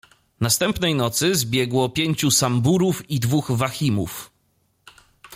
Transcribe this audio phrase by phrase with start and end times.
[0.39, 4.31] Następnej nocy zbiegło pięciu Samburów i dwóch Wahimów.